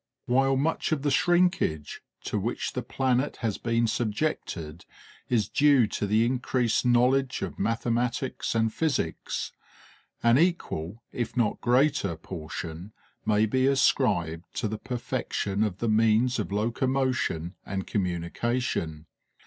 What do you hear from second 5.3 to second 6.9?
due to the increased